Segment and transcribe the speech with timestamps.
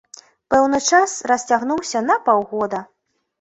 [0.53, 2.83] Пэўны час расцягнуўся на паўгода.